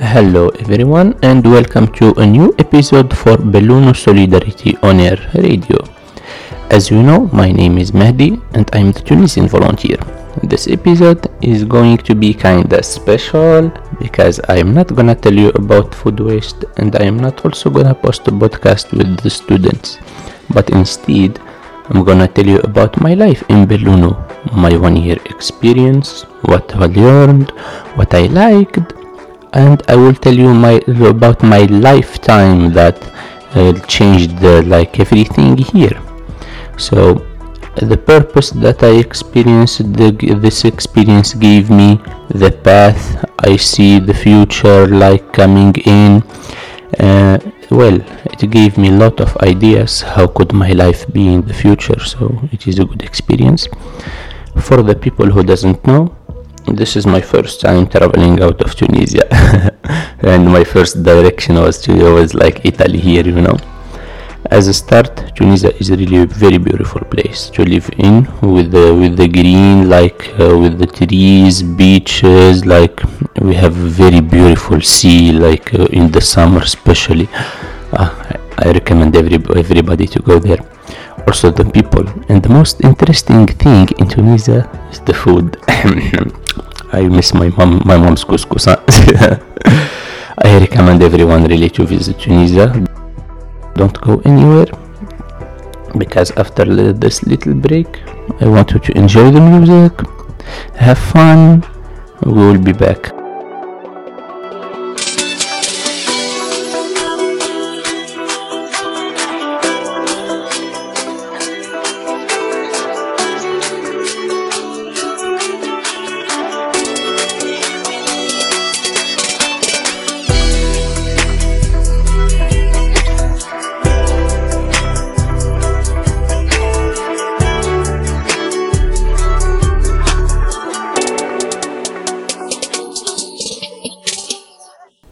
[0.00, 5.76] Hello everyone and welcome to a new episode for Belluno Solidarity On Air Radio.
[6.70, 9.98] As you know, my name is Mehdi and I'm the Tunisian volunteer.
[10.44, 15.92] This episode is going to be kinda special because I'm not gonna tell you about
[15.92, 19.98] food waste and I am not also gonna post a podcast with the students,
[20.54, 21.40] but instead
[21.90, 24.14] I'm gonna tell you about my life in Belluno,
[24.52, 27.50] my one year experience, what I learned,
[27.96, 28.94] what I liked,
[29.52, 30.80] and I will tell you my
[31.14, 32.98] about my lifetime that
[33.54, 36.00] uh, changed uh, like everything here.
[36.76, 37.24] So
[37.76, 40.10] the purpose that I experienced, the,
[40.40, 43.24] this experience gave me the path.
[43.38, 46.22] I see the future like coming in.
[46.98, 47.38] Uh,
[47.70, 48.00] well,
[48.32, 50.00] it gave me a lot of ideas.
[50.00, 52.00] How could my life be in the future?
[52.00, 53.68] So it is a good experience.
[54.60, 56.16] For the people who doesn't know,
[56.72, 59.26] this is my first time traveling out of Tunisia,
[60.20, 63.58] and my first direction was to was like Italy here, you know.
[64.50, 68.94] As a start tunisia is really a very beautiful place to live in with the
[68.94, 73.02] with the green like uh, with the trees beaches like
[73.42, 77.28] we have very beautiful sea like uh, in the summer especially.
[77.92, 80.62] Uh, I, I recommend every, everybody to go there.
[81.26, 82.06] Also the people.
[82.28, 85.56] And the most interesting thing in tunisia is the food
[86.92, 88.66] i miss my mom my mom's couscous
[90.48, 92.66] i recommend everyone really to visit tunisia.
[93.74, 94.66] Don't go anywhere
[95.96, 98.00] because after this little break
[98.40, 99.92] I want you to enjoy the music
[100.74, 101.62] have fun
[102.24, 103.17] we will be back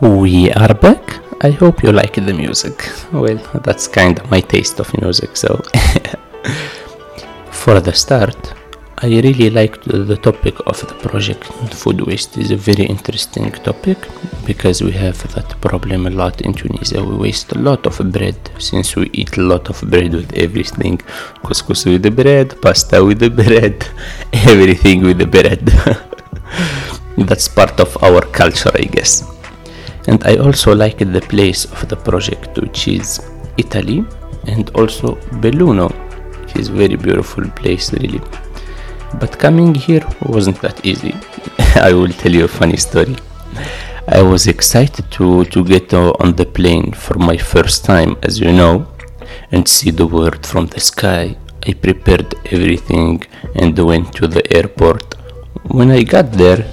[0.00, 1.20] we are back.
[1.42, 2.90] I hope you like the music.
[3.12, 5.56] Well that's kind of my taste of music so
[7.50, 8.54] for the start
[9.02, 11.44] i really liked the topic of the project.
[11.74, 13.98] Food waste is a very interesting topic
[14.46, 17.02] because we have that problem a lot in tunisia.
[17.02, 20.98] We waste a lot of bread since we eat a lot of bread with everything.
[21.42, 23.86] Couscous with the bread pasta with the bread
[24.32, 25.64] everything with the bread.
[27.28, 29.39] That's part of our culture i guess
[30.10, 33.20] and I also liked the place of the project which is
[33.56, 34.04] Italy
[34.48, 35.88] and also Belluno.
[36.40, 38.20] Which is a very beautiful place really.
[39.20, 41.14] But coming here wasn't that easy.
[41.88, 43.16] I will tell you a funny story.
[44.08, 48.50] I was excited to, to get on the plane for my first time as you
[48.50, 48.88] know
[49.52, 51.36] and see the world from the sky.
[51.68, 53.22] I prepared everything
[53.54, 55.14] and went to the airport.
[55.68, 56.64] When I got there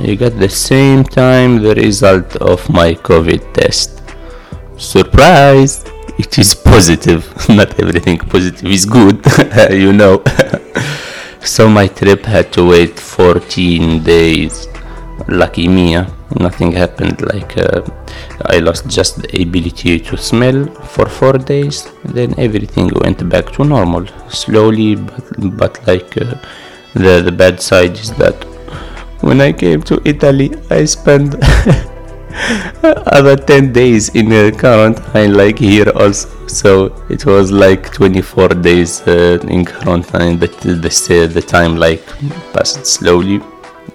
[0.00, 4.02] I got the same time the result of my COVID test.
[4.76, 5.84] Surprise!
[6.18, 7.22] It is positive.
[7.48, 9.24] Not everything positive is good,
[9.70, 10.22] you know.
[11.40, 14.66] so my trip had to wait 14 days.
[15.28, 15.96] Lucky me,
[16.40, 17.20] nothing happened.
[17.22, 17.82] Like uh,
[18.46, 21.88] I lost just the ability to smell for four days.
[22.04, 25.24] Then everything went back to normal, slowly, but
[25.56, 26.34] but like uh,
[26.94, 28.53] the the bad side is that
[29.24, 31.34] when I came to Italy, I spent
[33.18, 36.28] other 10 days in a quarantine, like here also.
[36.46, 36.70] So
[37.08, 40.38] it was like 24 days uh, in quarantine.
[40.38, 42.04] That the, the, time like
[42.52, 43.40] passed slowly.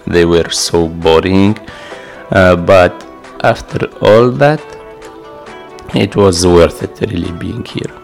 [0.08, 1.58] They were so boring.
[2.32, 2.94] Uh, but
[3.44, 4.62] after all that,
[5.94, 7.99] it was worth it really being here.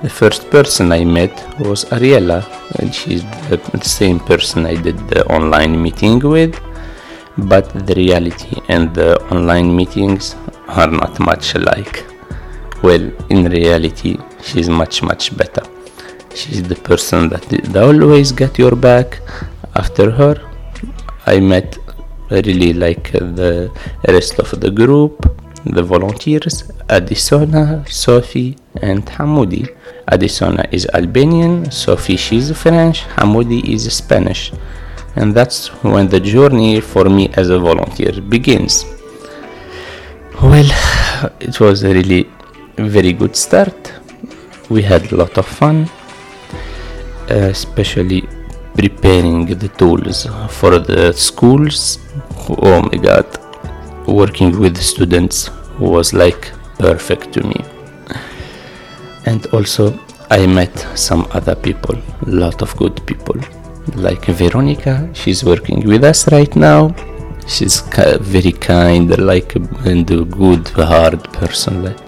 [0.00, 2.46] The first person I met was Ariella,
[2.78, 6.54] and she's the, same person I did the online meeting with.
[7.36, 10.36] But the reality and the online meetings
[10.68, 12.06] are not much alike.
[12.80, 15.64] Well, in reality, she's much, much better.
[16.32, 19.20] She's the person that, that always got your back.
[19.74, 20.36] After her,
[21.26, 21.76] I met
[22.30, 23.72] really like uh, the
[24.06, 25.26] rest of the group,
[25.64, 29.74] the volunteers, Adisona, Sophie, and Hamoudi.
[30.10, 34.52] Adisona is Albanian, Sophie she's French, Hamoudi is Spanish.
[35.16, 38.84] And that's when the journey for me as a volunteer begins.
[40.42, 40.70] Well,
[41.40, 42.30] it was a really
[42.76, 43.92] very good start.
[44.70, 45.90] We had a lot of fun,
[47.28, 48.28] especially
[48.74, 51.98] preparing the tools for the schools.
[52.48, 53.26] Oh my god,
[54.06, 57.64] working with students was like perfect to me
[59.28, 59.84] and also
[60.30, 60.74] I met
[61.08, 61.96] some other people,
[62.26, 63.36] a lot of good people,
[63.94, 64.94] like Veronica.
[65.20, 66.94] She's working with us right now.
[67.46, 67.80] She's
[68.36, 69.54] very kind, like
[69.90, 71.84] and a good, hard person.
[71.86, 72.00] Like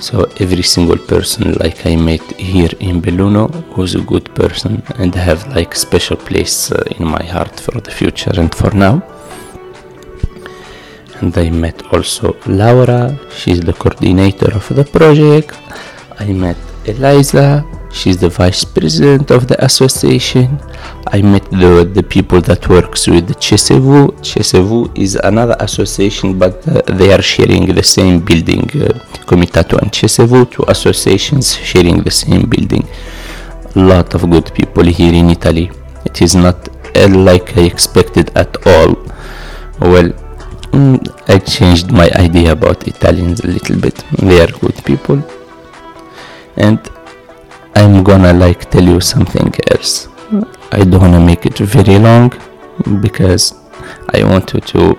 [0.00, 3.44] so, every single person like I met here in Belluno
[3.76, 7.90] was a good person and have like special place uh, in my heart for the
[7.90, 9.02] future and for now.
[11.20, 13.18] And I met also Laura.
[13.30, 15.52] She's the coordinator of the project.
[16.20, 20.60] I met Eliza, she's the vice president of the association.
[21.06, 24.12] I met the, the people that works with Chesevu.
[24.20, 28.64] Chesevu is another association, but uh, they are sharing the same building.
[28.70, 28.92] Uh,
[29.24, 32.86] Comitato and Chesevu, two associations sharing the same building.
[33.76, 35.70] A lot of good people here in Italy.
[36.04, 38.94] It is not uh, like I expected at all.
[39.80, 40.10] Well,
[40.76, 41.00] mm,
[41.30, 44.04] I changed my idea about Italians a little bit.
[44.18, 45.24] They are good people
[46.56, 46.78] and
[47.74, 50.08] I'm gonna like tell you something else.
[50.72, 52.30] I don't wanna make it very long
[53.00, 53.54] because
[54.14, 54.98] I want you to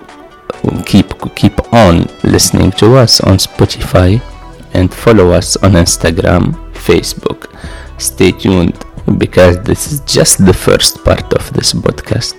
[0.86, 4.20] keep keep on listening to us on Spotify
[4.74, 7.40] and follow us on Instagram, Facebook.
[7.98, 8.84] Stay tuned
[9.18, 12.36] because this is just the first part of this podcast.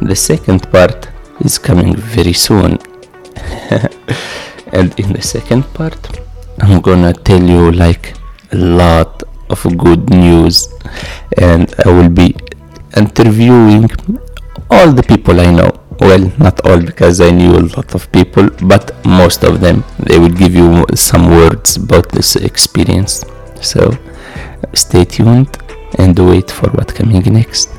[0.00, 1.08] The second part
[1.40, 2.78] is coming very soon.
[4.72, 6.20] and in the second part,
[6.60, 8.14] I'm gonna tell you like
[8.52, 10.68] a lot of good news
[11.38, 12.34] and I will be
[12.96, 13.90] interviewing
[14.70, 15.70] all the people I know.
[16.00, 19.82] Well, not all because I knew a lot of people, but most of them.
[19.98, 23.24] They will give you some words about this experience.
[23.62, 23.96] So
[24.74, 25.56] stay tuned
[25.98, 27.70] and wait for what coming next.